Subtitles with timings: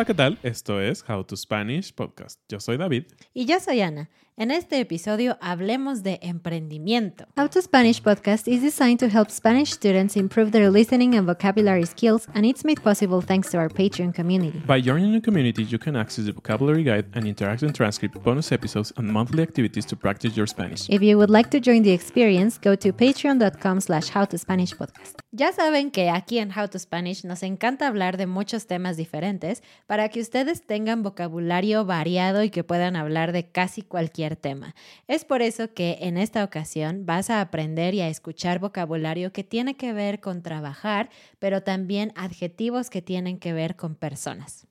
[0.00, 0.38] Hola, ¿qué tal?
[0.42, 2.40] Esto es How to Spanish Podcast.
[2.48, 3.04] Yo soy David.
[3.34, 4.08] Y yo soy Ana.
[4.40, 7.26] En este episodio hablemos de emprendimiento.
[7.36, 11.84] How to Spanish podcast is designed to help Spanish students improve their listening and vocabulary
[11.84, 14.62] skills, and it's made possible thanks to our Patreon community.
[14.66, 18.94] By joining the community, you can access the vocabulary guide and interactive transcript, bonus episodes,
[18.96, 20.88] and monthly activities to practice your Spanish.
[20.88, 25.20] If you would like to join the experience, go to patreon.com slash howtospanishpodcast.
[25.32, 29.62] Ya saben que aquí en How to Spanish nos encanta hablar de muchos temas diferentes
[29.90, 34.76] para que ustedes tengan vocabulario variado y que puedan hablar de casi cualquier tema.
[35.08, 39.42] Es por eso que en esta ocasión vas a aprender y a escuchar vocabulario que
[39.42, 44.68] tiene que ver con trabajar, pero también adjetivos que tienen que ver con personas.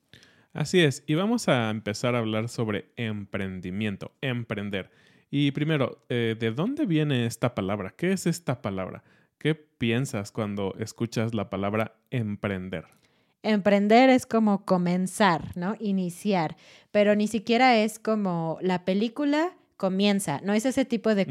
[0.54, 4.90] Así es, y vamos a empezar a hablar sobre emprendimiento, emprender.
[5.30, 7.94] Y primero, eh, ¿de dónde viene esta palabra?
[7.98, 9.04] ¿Qué es esta palabra?
[9.38, 12.99] ¿Qué piensas cuando escuchas la palabra emprender?
[13.42, 15.76] Emprender es como comenzar, ¿no?
[15.80, 16.58] Iniciar,
[16.92, 21.26] pero ni siquiera es como la película comienza, no es ese tipo de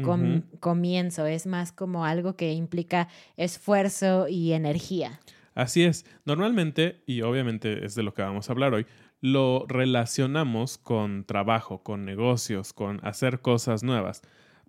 [0.59, 5.19] comienzo, es más como algo que implica esfuerzo y energía.
[5.53, 8.87] Así es, normalmente, y obviamente es de lo que vamos a hablar hoy,
[9.21, 14.23] lo relacionamos con trabajo, con negocios, con hacer cosas nuevas,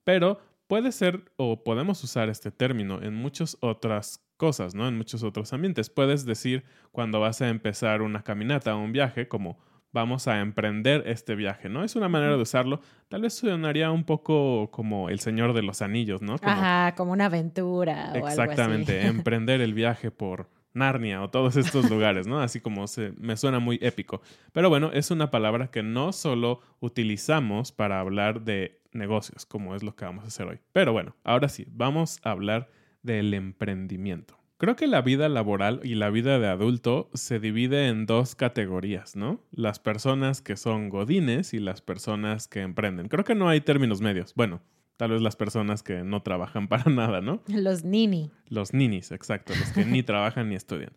[0.04, 4.86] pero puede ser o podemos usar este término en muchas otras cosas, ¿no?
[4.86, 5.90] En muchos otros ambientes.
[5.90, 9.58] Puedes decir cuando vas a empezar una caminata o un viaje como
[9.90, 11.82] vamos a emprender este viaje, ¿no?
[11.82, 12.80] Es una manera de usarlo.
[13.08, 16.36] Tal vez sonaría un poco como el Señor de los Anillos, ¿no?
[16.40, 18.12] Ajá, como una aventura.
[18.14, 19.16] O exactamente, algo así.
[19.18, 22.40] emprender el viaje por Narnia o todos estos lugares, ¿no?
[22.40, 24.22] Así como se, me suena muy épico.
[24.52, 29.82] Pero bueno, es una palabra que no solo utilizamos para hablar de negocios, como es
[29.82, 30.58] lo que vamos a hacer hoy.
[30.72, 32.70] Pero bueno, ahora sí, vamos a hablar
[33.02, 34.40] del emprendimiento.
[34.60, 39.16] Creo que la vida laboral y la vida de adulto se divide en dos categorías,
[39.16, 39.40] ¿no?
[39.52, 43.08] Las personas que son godines y las personas que emprenden.
[43.08, 44.34] Creo que no hay términos medios.
[44.34, 44.60] Bueno,
[45.00, 47.42] tal vez las personas que no trabajan para nada, ¿no?
[47.46, 48.30] Los nini.
[48.50, 50.92] Los ninis, exacto, los que ni trabajan ni estudian.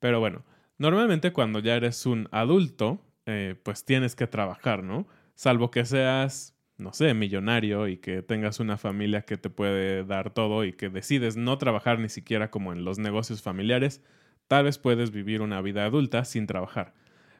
[0.00, 0.44] Pero bueno,
[0.78, 5.06] normalmente cuando ya eres un adulto, eh, pues tienes que trabajar, ¿no?
[5.36, 10.34] Salvo que seas no sé, millonario y que tengas una familia que te puede dar
[10.34, 14.02] todo y que decides no trabajar ni siquiera como en los negocios familiares,
[14.48, 16.94] tal vez puedes vivir una vida adulta sin trabajar.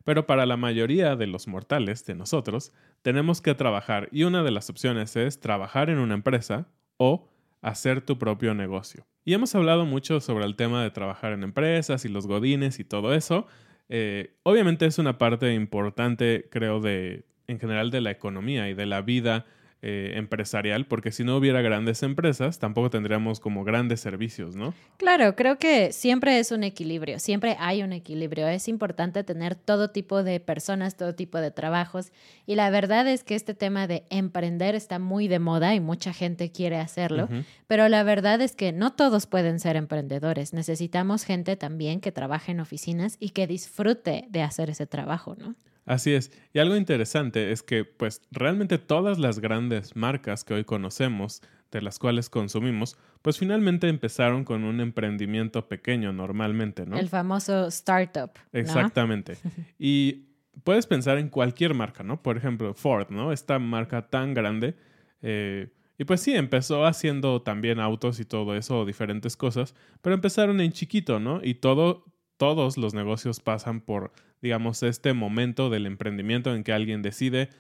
[0.07, 2.73] Pero para la mayoría de los mortales, de nosotros,
[3.03, 7.29] tenemos que trabajar y una de las opciones es trabajar en una empresa o
[7.61, 9.05] hacer tu propio negocio.
[9.25, 12.85] Y hemos hablado mucho sobre el tema de trabajar en empresas y los godines y
[12.85, 13.49] todo eso.
[13.89, 18.87] Eh, obviamente es una parte importante, creo, de en general de la economía y de
[18.87, 19.45] la vida
[19.89, 24.75] eh, empresarial, porque si no hubiera grandes empresas, tampoco tendríamos como grandes servicios, ¿no?
[24.97, 28.49] Claro, creo que siempre es un equilibrio, siempre hay un equilibrio.
[28.49, 32.11] Es importante tener todo tipo de personas, todo tipo de trabajos.
[32.47, 36.13] Y la verdad es que este tema de emprender está muy de moda y mucha
[36.13, 37.29] gente quiere hacerlo,
[37.69, 40.53] pero la verdad es que no todos pueden ser emprendedores.
[40.53, 45.55] Necesitamos gente también que trabaje en oficinas y que disfrute de hacer ese trabajo, ¿no?
[45.87, 46.33] Así es.
[46.53, 51.81] Y algo interesante es que, pues, realmente todas las grandes marcas que hoy conocemos, de
[51.81, 56.99] las cuales consumimos, pues finalmente empezaron con un emprendimiento pequeño normalmente, ¿no?
[56.99, 58.31] El famoso startup.
[58.53, 58.61] ¿no?
[58.61, 59.39] Exactamente.
[59.79, 60.27] y
[60.65, 62.23] puedes pensar en cualquier marca, ¿no?
[62.23, 63.33] Por ejemplo, Ford, ¿no?
[63.33, 64.77] Esta marca tan grande.
[65.23, 65.69] eh,
[65.99, 70.73] y pues sí, empezó haciendo también autos y todo eso, diferentes cosas, pero empezaron en
[70.73, 71.41] chiquito, ¿no?
[71.43, 72.05] Y todo,
[72.37, 74.13] todos los negocios pasan por,
[74.43, 77.51] digamos, este momento del emprendimiento en que alguien decide,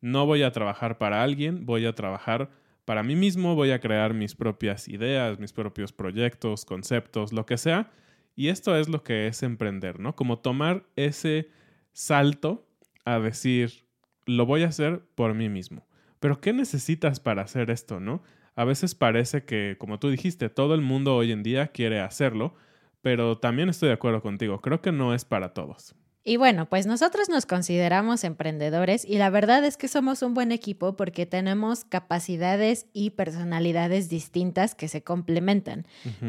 [0.00, 2.50] no voy a trabajar para alguien, voy a trabajar
[2.84, 7.56] para mí mismo, voy a crear mis propias ideas, mis propios proyectos, conceptos, lo que
[7.56, 7.90] sea.
[8.36, 10.14] Y esto es lo que es emprender, ¿no?
[10.14, 11.48] Como tomar ese
[11.92, 12.66] salto
[13.04, 13.86] a decir,
[14.26, 15.86] lo voy a hacer por mí mismo.
[16.20, 18.22] Pero ¿qué necesitas para hacer esto, no?
[18.56, 22.54] A veces parece que, como tú dijiste, todo el mundo hoy en día quiere hacerlo,
[23.02, 25.94] pero también estoy de acuerdo contigo, creo que no es para todos.
[26.26, 30.52] Y bueno, pues nosotros nos consideramos emprendedores y la verdad es que somos un buen
[30.52, 35.86] equipo porque tenemos capacidades y personalidades distintas que se complementan,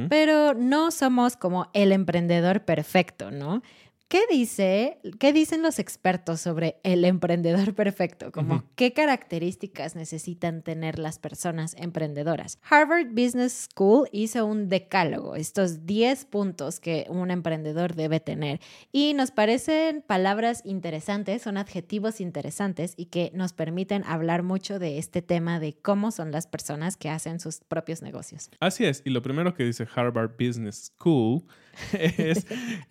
[0.09, 3.61] pero no somos como el emprendedor perfecto, ¿no?
[4.07, 8.31] ¿Qué dice, qué dicen los expertos sobre el emprendedor perfecto?
[8.31, 12.59] Como qué características necesitan tener las personas emprendedoras.
[12.69, 18.59] Harvard Business School hizo un decálogo, estos 10 puntos que un emprendedor debe tener.
[18.91, 24.99] Y nos parecen palabras interesantes, son adjetivos interesantes y que nos permiten hablar mucho de
[24.99, 28.51] este tema de cómo son las personas que hacen sus propios negocios.
[28.59, 31.43] Así es, y lo primero que dice Harvard Business School
[31.93, 32.45] es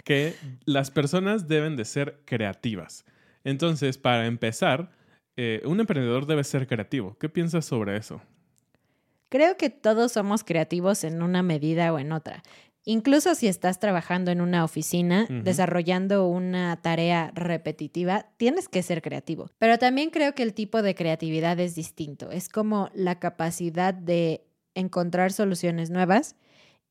[0.05, 0.35] que
[0.65, 3.05] las personas deben de ser creativas.
[3.45, 4.91] Entonces, para empezar,
[5.37, 7.17] eh, un emprendedor debe ser creativo.
[7.19, 8.23] ¿Qué piensas sobre eso?
[9.29, 12.43] Creo que todos somos creativos en una medida o en otra.
[12.87, 19.49] Incluso si estás trabajando en una oficina, desarrollando una tarea repetitiva, tienes que ser creativo.
[19.59, 22.31] Pero también creo que el tipo de creatividad es distinto.
[22.31, 26.37] Es como la capacidad de encontrar soluciones nuevas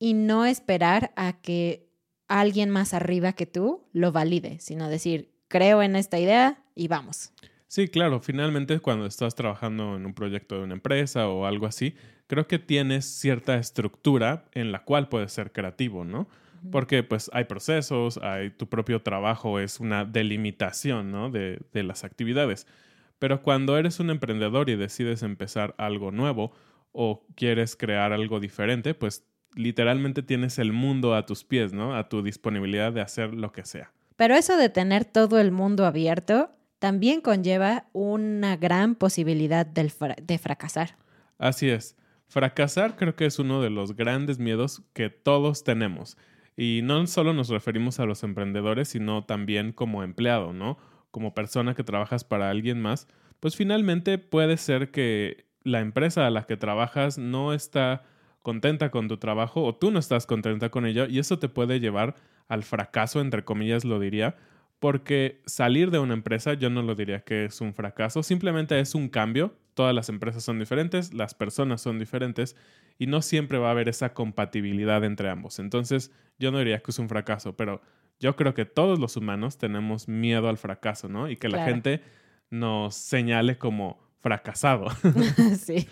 [0.04, 1.88] y no esperar a que
[2.28, 7.32] alguien más arriba que tú lo valide, sino decir, creo en esta idea y vamos.
[7.70, 11.96] Sí, claro, finalmente cuando estás trabajando en un proyecto de una empresa o algo así,
[12.28, 16.28] creo que tienes cierta estructura en la cual puedes ser creativo, ¿no?
[16.70, 21.30] Porque pues hay procesos, hay tu propio trabajo, es una delimitación, ¿no?
[21.30, 22.68] De, de las actividades.
[23.20, 26.52] Pero cuando eres un emprendedor y decides empezar algo nuevo
[26.92, 31.96] o quieres crear algo diferente, pues literalmente tienes el mundo a tus pies, ¿no?
[31.96, 33.92] A tu disponibilidad de hacer lo que sea.
[34.16, 40.38] Pero eso de tener todo el mundo abierto también conlleva una gran posibilidad fra- de
[40.38, 40.98] fracasar.
[41.38, 41.96] Así es.
[42.28, 46.18] Fracasar creo que es uno de los grandes miedos que todos tenemos.
[46.56, 50.78] Y no solo nos referimos a los emprendedores, sino también como empleado, ¿no?
[51.12, 53.08] Como persona que trabajas para alguien más,
[53.40, 58.04] pues finalmente puede ser que la empresa a la que trabajas no está
[58.44, 61.80] contenta con tu trabajo o tú no estás contenta con ella y eso te puede
[61.80, 62.16] llevar
[62.48, 64.36] al fracaso, entre comillas lo diría,
[64.80, 68.94] porque salir de una empresa yo no lo diría que es un fracaso, simplemente es
[68.94, 69.56] un cambio.
[69.74, 72.56] Todas las empresas son diferentes, las personas son diferentes
[73.00, 75.58] y no siempre va a haber esa compatibilidad entre ambos.
[75.58, 77.82] Entonces yo no diría que es un fracaso, pero
[78.20, 81.30] yo creo que todos los humanos tenemos miedo al fracaso, ¿no?
[81.30, 82.02] Y que la gente
[82.50, 84.88] nos señale como fracasado.
[85.60, 85.88] sí.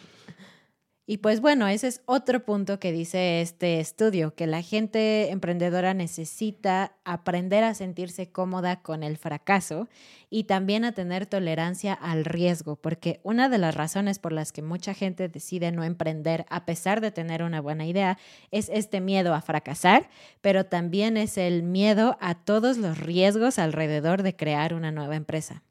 [1.12, 5.94] Y pues bueno, ese es otro punto que dice este estudio, que la gente emprendedora
[5.94, 9.90] necesita aprender a sentirse cómoda con el fracaso
[10.30, 14.62] y también a tener tolerancia al riesgo, porque una de las razones por las que
[14.62, 18.18] mucha gente decide no emprender a pesar de tener una buena idea
[18.50, 24.24] es este miedo a fracasar, pero también es el miedo a todos los riesgos alrededor
[24.24, 25.62] de crear una nueva empresa.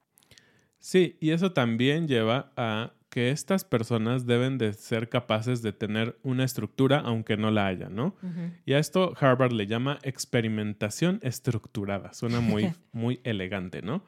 [0.80, 6.16] Sí, y eso también lleva a que estas personas deben de ser capaces de tener
[6.22, 8.14] una estructura aunque no la haya, ¿no?
[8.64, 12.12] Y a esto Harvard le llama experimentación estructurada.
[12.12, 14.04] Suena muy, muy elegante, ¿no?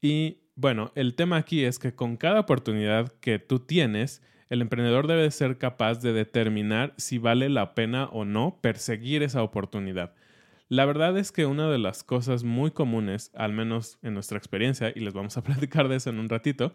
[0.00, 5.08] Y bueno, el tema aquí es que con cada oportunidad que tú tienes, el emprendedor
[5.08, 10.14] debe ser capaz de determinar si vale la pena o no perseguir esa oportunidad.
[10.68, 14.92] La verdad es que una de las cosas muy comunes, al menos en nuestra experiencia,
[14.94, 16.72] y les vamos a platicar de eso en un ratito,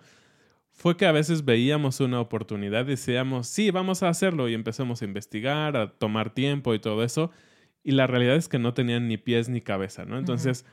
[0.73, 5.01] fue que a veces veíamos una oportunidad y decíamos, sí, vamos a hacerlo y empezamos
[5.01, 7.31] a investigar, a tomar tiempo y todo eso.
[7.83, 10.17] Y la realidad es que no tenían ni pies ni cabeza, ¿no?
[10.17, 10.65] Entonces,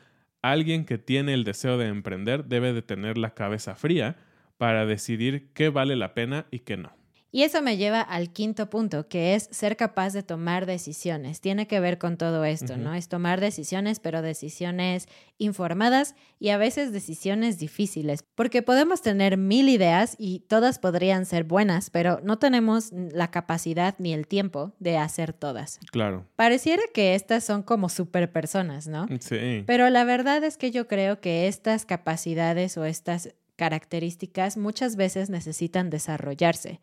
[0.43, 4.17] alguien que tiene el deseo de emprender debe de tener la cabeza fría
[4.57, 7.00] para decidir qué vale la pena y qué no.
[7.33, 11.41] Y eso me lleva al quinto punto, que es ser capaz de tomar decisiones.
[11.41, 12.95] Tiene que ver con todo esto, ¿no?
[12.95, 15.07] Es tomar decisiones, pero decisiones
[15.39, 21.45] informadas y a veces decisiones difíciles, porque podemos tener mil ideas y todas podrían ser
[21.45, 25.79] buenas, pero no tenemos la capacidad ni el tiempo de hacer todas.
[25.93, 26.27] Claro.
[26.37, 29.07] Pareciera que estas son como super personas, ¿no?
[29.21, 29.63] Sí.
[29.67, 35.29] Pero la verdad es que yo creo que estas capacidades o estas características muchas veces
[35.29, 36.81] necesitan desarrollarse.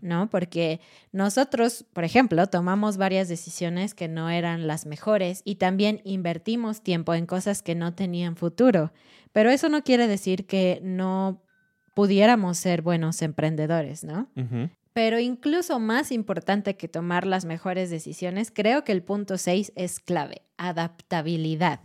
[0.00, 0.30] ¿no?
[0.30, 0.80] Porque
[1.12, 7.12] nosotros, por ejemplo, tomamos varias decisiones que no eran las mejores y también invertimos tiempo
[7.12, 8.90] en cosas que no tenían futuro.
[9.32, 11.42] Pero eso no quiere decir que no
[11.92, 14.30] pudiéramos ser buenos emprendedores, ¿no?
[14.94, 20.00] Pero incluso más importante que tomar las mejores decisiones, creo que el punto 6 es
[20.00, 21.80] clave, adaptabilidad.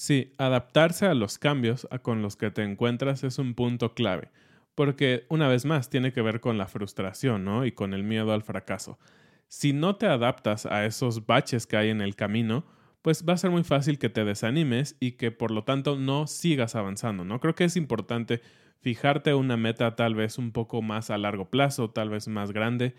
[0.00, 4.30] Sí, adaptarse a los cambios con los que te encuentras es un punto clave,
[4.76, 7.66] porque una vez más tiene que ver con la frustración, ¿no?
[7.66, 9.00] Y con el miedo al fracaso.
[9.48, 12.64] Si no te adaptas a esos baches que hay en el camino,
[13.02, 16.28] pues va a ser muy fácil que te desanimes y que por lo tanto no
[16.28, 17.40] sigas avanzando, ¿no?
[17.40, 18.40] Creo que es importante
[18.78, 22.94] fijarte una meta tal vez un poco más a largo plazo, tal vez más grande,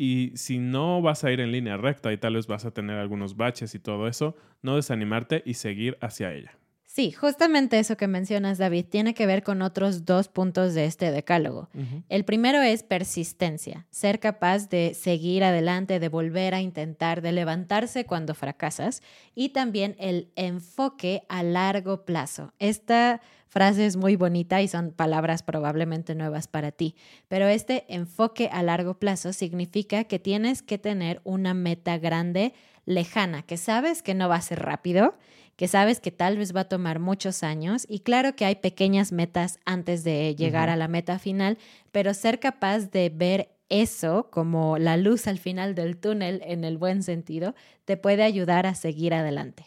[0.00, 2.98] y si no vas a ir en línea recta y tal vez vas a tener
[2.98, 6.57] algunos baches y todo eso, no desanimarte y seguir hacia ella.
[6.98, 11.12] Sí, justamente eso que mencionas, David, tiene que ver con otros dos puntos de este
[11.12, 11.68] decálogo.
[12.08, 18.04] El primero es persistencia, ser capaz de seguir adelante, de volver a intentar, de levantarse
[18.04, 19.00] cuando fracasas.
[19.36, 22.52] Y también el enfoque a largo plazo.
[22.58, 26.96] Esta frase es muy bonita y son palabras probablemente nuevas para ti,
[27.28, 32.54] pero este enfoque a largo plazo significa que tienes que tener una meta grande,
[32.86, 35.14] lejana, que sabes que no va a ser rápido,
[35.58, 39.10] que sabes que tal vez va a tomar muchos años y claro que hay pequeñas
[39.10, 41.58] metas antes de llegar a la meta final,
[41.90, 46.78] pero ser capaz de ver eso como la luz al final del túnel en el
[46.78, 49.64] buen sentido te puede ayudar a seguir adelante.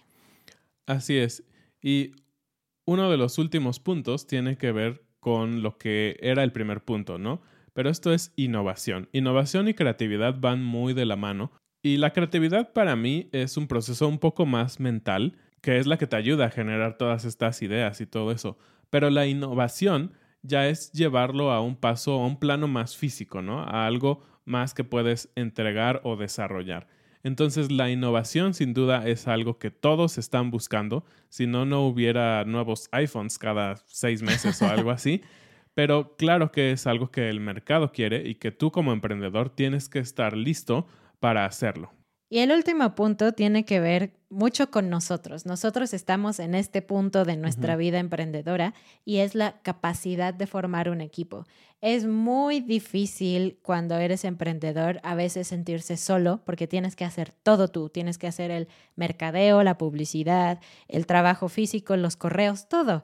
[0.88, 1.44] Así es.
[1.82, 2.14] Y
[2.86, 7.18] uno de los últimos puntos tiene que ver con lo que era el primer punto,
[7.18, 7.42] ¿no?
[7.74, 9.10] Pero esto es innovación.
[9.12, 11.52] Innovación y creatividad van muy de la mano.
[11.84, 15.98] Y la creatividad para mí es un proceso un poco más mental, que es la
[15.98, 18.58] que te ayuda a generar todas estas ideas y todo eso.
[18.90, 23.62] Pero la innovación ya es llevarlo a un paso, a un plano más físico, ¿no?
[23.62, 26.88] A algo más que puedes entregar o desarrollar.
[27.24, 32.44] Entonces la innovación sin duda es algo que todos están buscando, si no, no hubiera
[32.46, 35.22] nuevos iPhones cada seis meses o algo así.
[35.74, 39.88] Pero claro que es algo que el mercado quiere y que tú como emprendedor tienes
[39.88, 40.86] que estar listo
[41.20, 41.94] para hacerlo.
[42.32, 45.46] Y el último punto tiene que ver mucho con nosotros.
[45.46, 48.74] Nosotros estamos en este punto de nuestra vida emprendedora
[49.04, 51.46] y es la capacidad de formar un equipo.
[51.82, 57.68] Es muy difícil cuando eres emprendedor a veces sentirse solo porque tienes que hacer todo
[57.68, 57.90] tú.
[57.90, 63.04] Tienes que hacer el mercadeo, la publicidad, el trabajo físico, los correos, todo.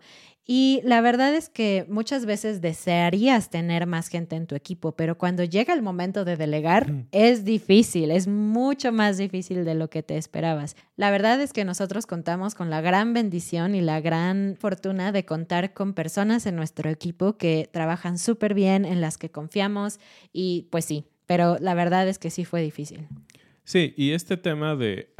[0.50, 5.18] Y la verdad es que muchas veces desearías tener más gente en tu equipo, pero
[5.18, 10.04] cuando llega el momento de delegar es difícil, es mucho más difícil de lo que
[10.04, 10.78] te esperabas.
[10.96, 15.26] La verdad es que nosotros contamos con la gran bendición y la gran fortuna de
[15.26, 20.00] contar con personas en nuestro equipo que trabajan súper bien, en las que confiamos
[20.32, 23.06] y pues sí, pero la verdad es que sí fue difícil.
[23.66, 25.14] Sí, y este tema de,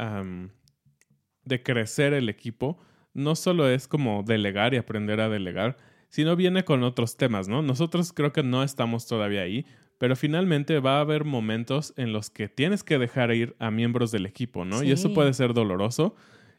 [1.44, 2.78] de crecer el equipo
[3.18, 5.76] no solo es como delegar y aprender a delegar,
[6.08, 7.62] sino viene con otros temas, ¿no?
[7.62, 9.66] Nosotros creo que no estamos todavía ahí,
[9.98, 14.12] pero finalmente va a haber momentos en los que tienes que dejar ir a miembros
[14.12, 14.84] del equipo, ¿no?
[14.84, 16.14] Y eso puede ser doloroso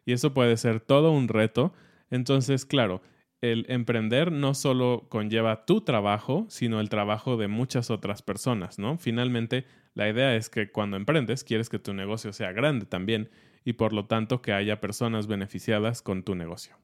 [0.05, 1.73] y eso puede ser todo un reto.
[2.11, 3.01] Entonces, claro,
[3.41, 8.97] el emprender no solo conlleva tu trabajo, sino el trabajo de muchas otras personas, ¿no?
[8.97, 13.29] Finalmente, la idea es que cuando emprendes, quieres que tu negocio sea grande también
[13.69, 16.75] y por lo tanto que haya personas beneficiadas con tu negocio.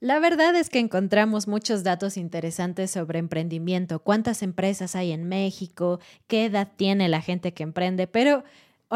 [0.00, 6.00] La verdad es que encontramos muchos datos interesantes sobre emprendimiento, cuántas empresas hay en México,
[6.26, 8.42] qué edad tiene la gente que emprende, pero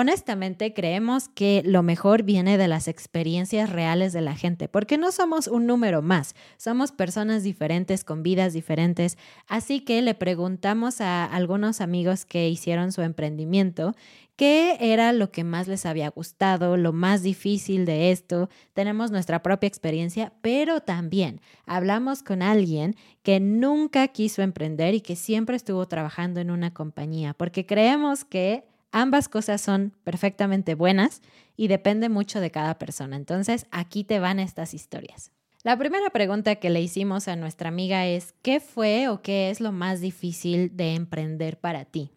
[0.00, 5.10] Honestamente, creemos que lo mejor viene de las experiencias reales de la gente, porque no
[5.10, 11.24] somos un número más, somos personas diferentes con vidas diferentes, así que le preguntamos a
[11.24, 13.96] algunos amigos que hicieron su emprendimiento
[14.36, 18.48] qué era lo que más les había gustado, lo más difícil de esto.
[18.74, 25.16] Tenemos nuestra propia experiencia, pero también hablamos con alguien que nunca quiso emprender y que
[25.16, 31.22] siempre estuvo trabajando en una compañía, porque creemos que Ambas cosas son perfectamente buenas
[31.56, 33.16] y depende mucho de cada persona.
[33.16, 35.32] Entonces, aquí te van estas historias.
[35.64, 39.60] La primera pregunta que le hicimos a nuestra amiga es, ¿qué fue o qué es
[39.60, 42.10] lo más difícil de emprender para ti?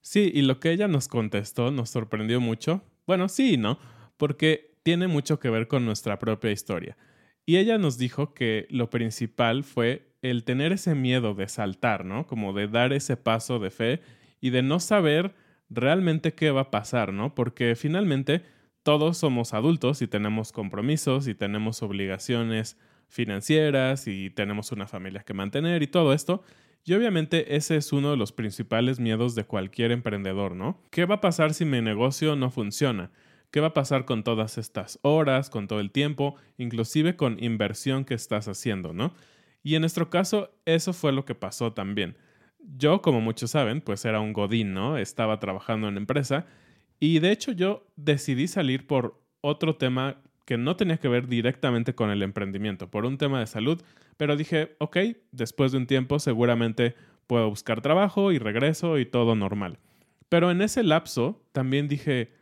[0.00, 2.82] Sí, y lo que ella nos contestó nos sorprendió mucho.
[3.06, 3.78] Bueno, sí y no,
[4.16, 6.96] porque tiene mucho que ver con nuestra propia historia.
[7.46, 12.26] Y ella nos dijo que lo principal fue el tener ese miedo de saltar, ¿no?
[12.26, 14.00] Como de dar ese paso de fe
[14.40, 15.34] y de no saber
[15.74, 17.34] realmente qué va a pasar, ¿no?
[17.34, 18.42] Porque finalmente
[18.82, 22.78] todos somos adultos y tenemos compromisos y tenemos obligaciones
[23.08, 26.42] financieras y tenemos una familia que mantener y todo esto.
[26.84, 30.82] Y obviamente ese es uno de los principales miedos de cualquier emprendedor, ¿no?
[30.90, 33.10] ¿Qué va a pasar si mi negocio no funciona?
[33.50, 38.04] ¿Qué va a pasar con todas estas horas, con todo el tiempo, inclusive con inversión
[38.04, 39.14] que estás haciendo, ¿no?
[39.62, 42.16] Y en nuestro caso, eso fue lo que pasó también
[42.76, 44.96] yo, como muchos saben, pues era un godín, ¿no?
[44.96, 46.46] Estaba trabajando en empresa
[47.00, 51.94] y de hecho yo decidí salir por otro tema que no tenía que ver directamente
[51.94, 53.82] con el emprendimiento, por un tema de salud,
[54.16, 54.98] pero dije, ok,
[55.32, 56.94] después de un tiempo seguramente
[57.26, 59.78] puedo buscar trabajo y regreso y todo normal.
[60.28, 62.32] Pero en ese lapso también dije,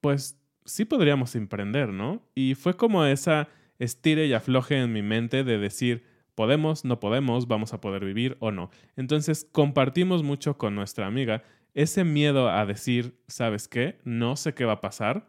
[0.00, 2.22] pues sí podríamos emprender, ¿no?
[2.34, 3.48] Y fue como esa
[3.78, 6.04] estire y afloje en mi mente de decir,
[6.36, 8.70] podemos, no podemos, vamos a poder vivir o no.
[8.94, 11.42] Entonces compartimos mucho con nuestra amiga
[11.74, 13.98] ese miedo a decir, ¿sabes qué?
[14.04, 15.28] No sé qué va a pasar,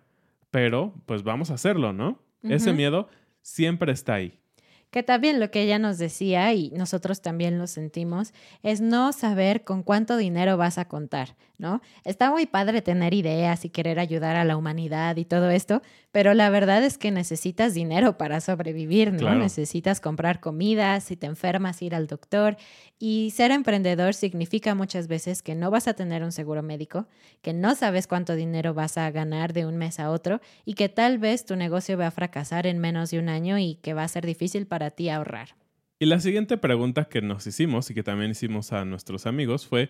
[0.52, 2.22] pero pues vamos a hacerlo, ¿no?
[2.44, 3.10] Ese miedo
[3.42, 4.40] siempre está ahí.
[4.89, 9.63] Que también lo que ella nos decía, y nosotros también lo sentimos, es no saber
[9.63, 11.82] con cuánto dinero vas a contar, ¿no?
[12.06, 16.34] Está muy padre tener ideas y querer ayudar a la humanidad y todo esto, pero
[16.34, 19.36] la verdad es que necesitas dinero para sobrevivir, ¿no?
[19.36, 22.58] Necesitas comprar comida, si te enfermas, ir al doctor.
[23.00, 27.08] Y ser emprendedor significa muchas veces que no vas a tener un seguro médico,
[27.41, 30.89] que no sabes cuánto dinero vas a ganar de un mes a otro y que
[30.89, 34.03] tal vez tu negocio va a fracasar en menos de un año y que va
[34.03, 35.56] a ser difícil para ti ahorrar.
[36.00, 39.90] Y la siguiente pregunta que nos hicimos y que también hicimos a nuestros amigos fue,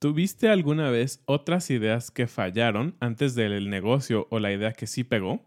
[0.00, 5.04] ¿tuviste alguna vez otras ideas que fallaron antes del negocio o la idea que sí
[5.04, 5.40] pegó?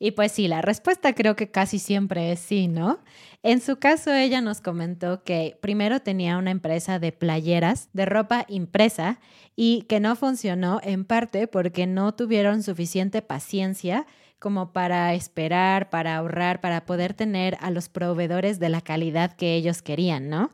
[0.00, 3.00] Y pues sí, la respuesta creo que casi siempre es sí, ¿no?
[3.42, 8.46] En su caso, ella nos comentó que primero tenía una empresa de playeras, de ropa
[8.48, 9.18] impresa,
[9.56, 14.06] y que no funcionó en parte porque no tuvieron suficiente paciencia
[14.38, 19.54] como para esperar, para ahorrar, para poder tener a los proveedores de la calidad que
[19.54, 20.50] ellos querían, ¿no?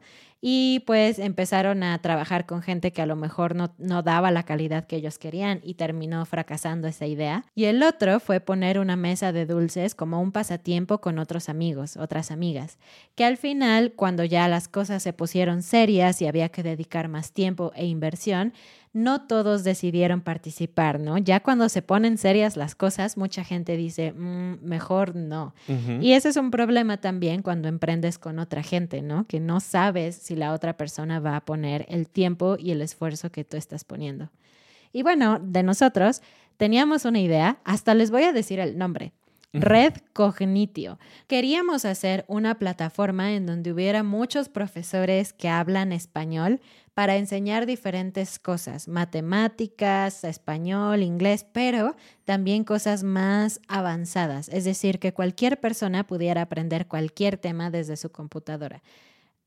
[0.47, 4.43] y pues empezaron a trabajar con gente que a lo mejor no, no, daba la
[4.43, 7.47] calidad que ellos querían y terminó fracasando esa idea.
[7.55, 11.97] Y el otro fue poner una mesa de dulces como un pasatiempo con otros amigos,
[11.97, 12.77] otras amigas,
[13.15, 17.33] que al final, cuando ya las cosas se pusieron serias y había que dedicar más
[17.33, 18.53] tiempo e inversión,
[18.95, 21.19] no todos decidieron participar, ¿no?
[21.19, 25.53] Ya cuando se ponen serias las cosas, mucha gente dice, mm, mejor no.
[26.01, 29.27] Y ese es un problema también cuando emprendes con otra gente, ¿no?
[29.27, 33.31] Que no sabes si la otra persona va a poner el tiempo y el esfuerzo
[33.33, 34.31] que tú estás poniendo.
[34.93, 36.23] Y bueno, de nosotros
[36.57, 39.13] teníamos una idea, hasta les voy a decir el nombre.
[39.55, 40.99] Red Cognitio.
[41.29, 46.61] Queríamos hacer una plataforma en donde hubiera muchos profesores que hablan español
[46.95, 55.13] para enseñar diferentes cosas, matemáticas, español, inglés, pero también cosas más avanzadas, es decir, que
[55.13, 58.83] cualquier persona pudiera aprender cualquier tema desde su computadora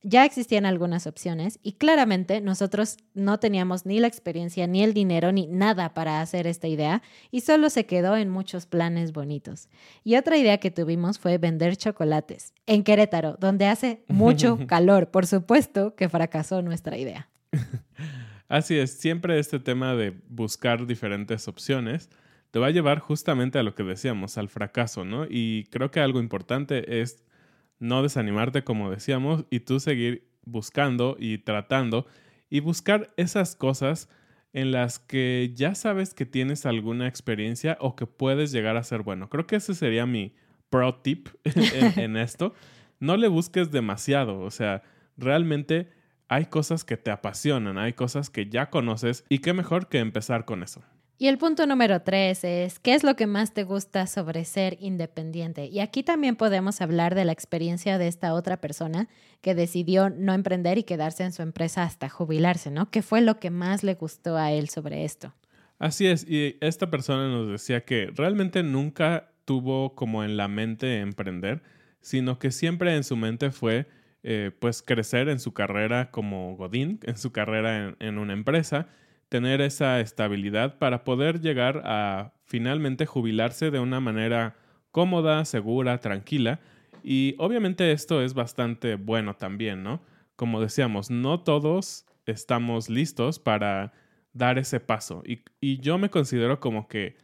[0.04, 5.32] ya existían algunas opciones y claramente nosotros no teníamos ni la experiencia, ni el dinero,
[5.32, 9.70] ni nada para hacer esta idea y solo se quedó en muchos planes bonitos.
[10.04, 15.10] Y otra idea que tuvimos fue vender chocolates en Querétaro, donde hace mucho calor.
[15.10, 17.30] Por supuesto que fracasó nuestra idea.
[18.48, 22.10] Así es, siempre este tema de buscar diferentes opciones
[22.52, 25.26] te va a llevar justamente a lo que decíamos, al fracaso, ¿no?
[25.30, 27.26] Y creo que algo importante es
[27.80, 32.08] no desanimarte como decíamos y tú seguir buscando y tratando
[32.50, 34.10] y buscar esas cosas
[34.54, 39.04] en las que ya sabes que tienes alguna experiencia o que puedes llegar a ser
[39.04, 39.30] bueno.
[39.30, 40.34] Creo que ese sería mi
[40.70, 42.54] pro tip en, esto.
[43.00, 44.82] No le busques demasiado, o sea,
[45.18, 45.90] realmente
[46.28, 50.46] hay cosas que te apasionan, hay cosas que ya conoces y qué mejor que empezar
[50.46, 50.84] con eso.
[51.20, 54.78] Y el punto número tres es, ¿qué es lo que más te gusta sobre ser
[54.80, 55.66] independiente?
[55.66, 59.10] Y aquí también podemos hablar de la experiencia de esta otra persona
[59.42, 62.92] que decidió no emprender y quedarse en su empresa hasta jubilarse, ¿no?
[62.92, 65.34] ¿Qué fue lo que más le gustó a él sobre esto?
[65.80, 71.00] Así es, y esta persona nos decía que realmente nunca tuvo como en la mente
[71.00, 71.64] emprender,
[72.00, 73.88] sino que siempre en su mente fue
[74.24, 78.88] eh, pues crecer en su carrera como Godín, en su carrera en una empresa
[79.30, 84.56] tener esa estabilidad para poder llegar a finalmente jubilarse de una manera
[84.92, 86.60] cómoda, segura, tranquila.
[87.04, 90.02] Y obviamente esto es bastante bueno también, ¿no?
[90.36, 93.94] Como decíamos, no todos estamos listos para
[94.34, 95.24] dar ese paso.
[95.26, 97.18] Y, yo me considero como que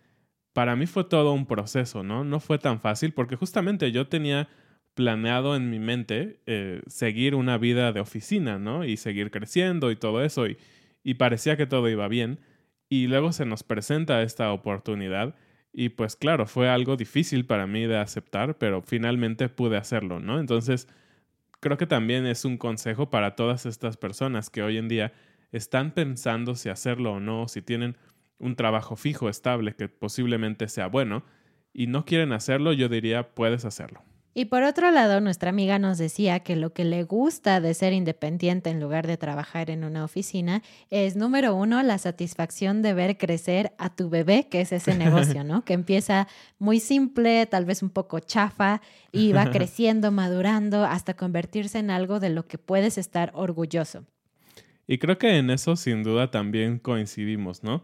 [0.53, 2.23] para mí fue todo un proceso, ¿no?
[2.23, 4.49] No fue tan fácil porque justamente yo tenía
[4.93, 8.85] planeado en mi mente eh, seguir una vida de oficina, ¿no?
[8.85, 10.47] Y seguir creciendo y todo eso.
[10.47, 10.57] Y,
[11.03, 12.39] y parecía que todo iba bien.
[12.89, 15.35] Y luego se nos presenta esta oportunidad
[15.73, 20.39] y pues claro, fue algo difícil para mí de aceptar, pero finalmente pude hacerlo, ¿no?
[20.39, 20.87] Entonces,
[21.59, 25.13] creo que también es un consejo para todas estas personas que hoy en día
[25.51, 27.97] están pensando si hacerlo o no, si tienen
[28.37, 31.23] un trabajo fijo, estable, que posiblemente sea bueno,
[31.73, 34.03] y no quieren hacerlo, yo diría, puedes hacerlo.
[34.35, 37.93] Y por otro lado, nuestra amiga nos decía que lo que le gusta de ser
[37.93, 43.17] independiente en lugar de trabajar en una oficina es, número uno, la satisfacción de ver
[43.19, 45.63] crecer a tu bebé, que es ese negocio, ¿no?
[45.63, 51.77] Que empieza muy simple, tal vez un poco chafa, y va creciendo, madurando, hasta convertirse
[51.77, 54.05] en algo de lo que puedes estar orgulloso.
[54.87, 57.83] Y creo que en eso sin duda también coincidimos, ¿no?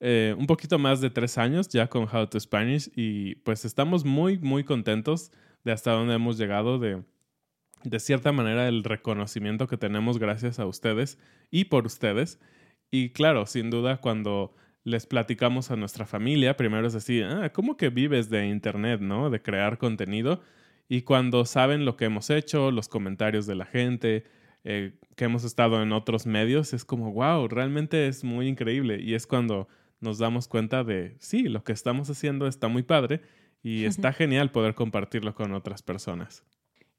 [0.00, 4.04] Eh, un poquito más de tres años ya con How to Spanish y pues estamos
[4.04, 5.32] muy, muy contentos
[5.64, 7.02] de hasta dónde hemos llegado, de,
[7.84, 11.18] de cierta manera el reconocimiento que tenemos gracias a ustedes
[11.50, 12.40] y por ustedes.
[12.90, 17.76] Y claro, sin duda, cuando les platicamos a nuestra familia, primero es decir, ah, ¿cómo
[17.76, 19.30] que vives de Internet, no?
[19.30, 20.40] De crear contenido.
[20.88, 24.24] Y cuando saben lo que hemos hecho, los comentarios de la gente,
[24.64, 29.00] eh, que hemos estado en otros medios, es como, wow, realmente es muy increíble.
[29.00, 29.68] Y es cuando
[30.00, 33.20] nos damos cuenta de, sí, lo que estamos haciendo está muy padre
[33.62, 36.44] y está genial poder compartirlo con otras personas.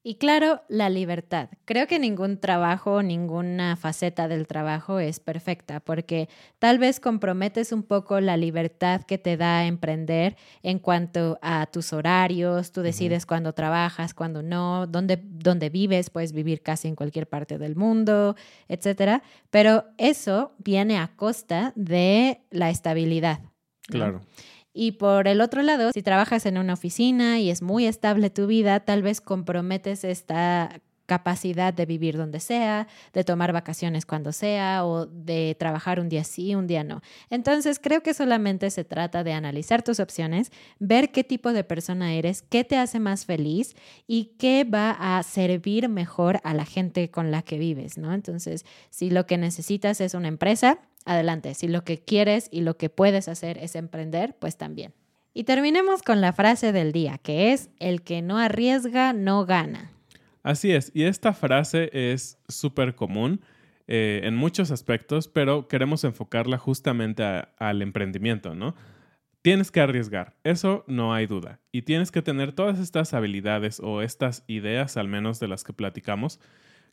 [0.02, 1.50] Y claro, la libertad.
[1.65, 7.84] Creo que ningún trabajo, ninguna faceta del trabajo es perfecta, porque tal vez comprometes un
[7.84, 13.52] poco la libertad que te da emprender en cuanto a tus horarios, tú decides cuándo
[13.52, 18.38] trabajas, cuándo no, dónde, dónde vives, puedes vivir casi en cualquier parte del mundo,
[18.69, 19.22] etcétera.
[19.50, 23.41] Pero eso viene a costa de la estabilidad.
[23.82, 24.22] Claro.
[24.74, 28.48] Y por el otro lado, si trabajas en una oficina y es muy estable tu
[28.48, 34.86] vida, tal vez comprometes esta capacidad de vivir donde sea, de tomar vacaciones cuando sea
[34.86, 37.02] o de trabajar un día sí, un día no.
[37.32, 42.14] Entonces creo que solamente se trata de analizar tus opciones, ver qué tipo de persona
[42.14, 47.10] eres, qué te hace más feliz y qué va a servir mejor a la gente
[47.10, 48.14] con la que vives, ¿no?
[48.14, 51.54] Entonces, si lo que necesitas es una empresa, adelante.
[51.54, 54.94] Si lo que quieres y lo que puedes hacer es emprender, pues también.
[55.34, 59.92] Y terminemos con la frase del día, que es, el que no arriesga, no gana.
[60.44, 63.42] Así es, y esta frase es súper común
[63.88, 67.24] eh, en muchos aspectos, pero queremos enfocarla justamente
[67.58, 68.76] al emprendimiento, ¿no?
[69.42, 74.02] Tienes que arriesgar, eso no hay duda, y tienes que tener todas estas habilidades o
[74.02, 76.40] estas ideas, al menos de las que platicamos,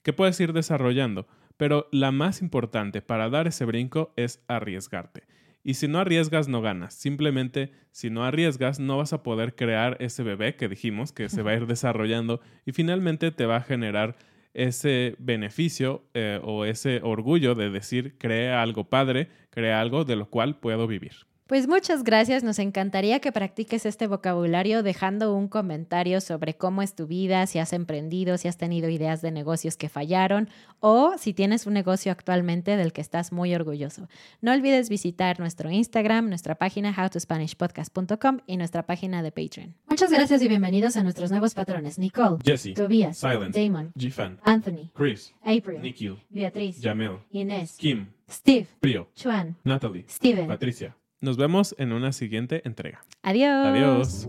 [0.02, 1.26] que puedes ir desarrollando.
[1.56, 5.24] Pero la más importante para dar ese brinco es arriesgarte.
[5.64, 6.94] Y si no arriesgas, no ganas.
[6.94, 11.42] Simplemente, si no arriesgas, no vas a poder crear ese bebé que dijimos que se
[11.42, 14.16] va a ir desarrollando y finalmente te va a generar
[14.54, 20.30] ese beneficio eh, o ese orgullo de decir, crea algo padre, crea algo de lo
[20.30, 21.26] cual puedo vivir.
[21.46, 26.96] Pues muchas gracias, nos encantaría que practiques este vocabulario dejando un comentario sobre cómo es
[26.96, 30.48] tu vida, si has emprendido, si has tenido ideas de negocios que fallaron
[30.80, 34.08] o si tienes un negocio actualmente del que estás muy orgulloso.
[34.40, 39.76] No olvides visitar nuestro Instagram, nuestra página howtospanishpodcast.com y nuestra página de Patreon.
[39.88, 41.96] Muchas gracias y bienvenidos a nuestros nuevos patrones.
[41.96, 48.66] Nicole, Jesse, Tobias, Silent, Damon, Gfan, Anthony, Chris, April, Nikhil, Beatriz, Jamel, Inés, Kim, Steve,
[48.80, 50.48] Prio, Chuan, Natalie, Steven.
[50.48, 50.96] Patricia.
[51.20, 53.02] Nos vemos en una siguiente entrega.
[53.22, 53.66] Adiós.
[53.66, 54.28] Adiós.